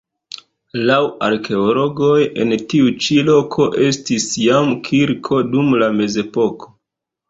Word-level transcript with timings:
Laŭ 0.89 0.95
arkeologoj 1.27 2.15
en 2.45 2.57
tiu 2.73 2.91
ĉi 3.05 3.21
loko 3.31 3.71
estis 3.91 4.29
jam 4.49 4.77
kirko 4.93 5.43
dum 5.55 5.75
la 5.83 5.97
mezepoko. 6.03 6.79